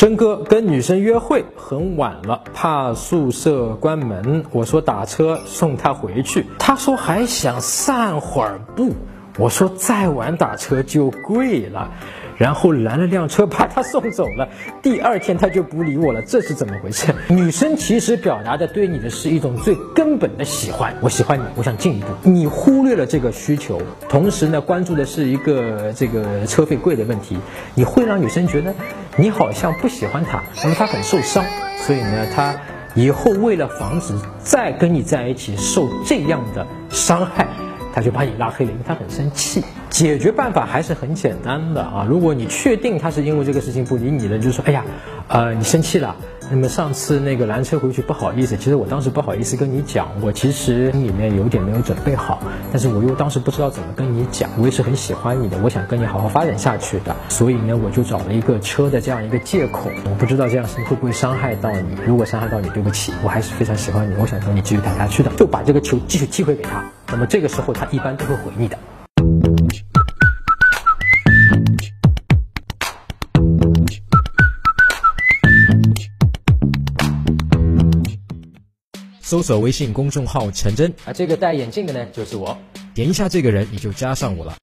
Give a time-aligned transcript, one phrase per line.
[0.00, 8.94] 真哥跟女生约会很晚了，怕宿舍关门，我说打车送她回去，她说还想散会儿步，
[9.40, 11.90] 我说再晚打车就贵了。
[12.36, 14.48] 然后拦了辆车把他送走了。
[14.80, 17.14] 第二天他就不理我了，这是怎么回事？
[17.28, 22.06] 女生其实表达的对你的是一种最根本的喜欢，我喜欢你，我想进一步。
[22.22, 27.36] 你忽略了这个需求，同时呢关注的是一个这个车费贵的问题，
[27.74, 28.72] 你会让女生觉得
[29.16, 31.44] 你好像不喜欢她，那么她很受伤。
[31.76, 32.54] 所以呢，她
[32.94, 37.46] 以后为了防止再跟你在一起受这样的伤害。
[37.92, 39.62] 他就把你拉黑了，因为他很生气。
[39.90, 42.06] 解决办法还是很简单的啊！
[42.08, 44.84] 如果你确定他是因为这个事情不理你了，就说：“哎呀，
[45.28, 46.14] 呃，你生气了。
[46.52, 52.40] 那么上次那个拦车回去不好意思，其实我当时不好意思跟你讲，我其实心里面有点没有准备好，
[52.72, 54.48] 但是我又当时不知道怎么跟你讲。
[54.58, 59.90] 我也是很喜欢你的，我想跟你好好发展下去的，所以呢，我就找了一个车的这样一个借口。
[60.04, 61.96] 我不知道这样会不会伤害到你？
[62.06, 66.84] 如果伤害到你，对不起，我还是非常喜欢你，我想跟你继续谈下去的，就把这个球继续踢回给他。
[67.10, 68.78] 那么这个时候，他一般都会回你的。
[79.20, 82.56] 搜索微信公众号“陈真”，啊，这个戴眼镜的呢，就是我。
[82.94, 84.56] 点一下这个人，你就加上我了。